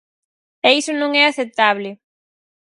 [0.67, 1.89] E iso non é aceptable.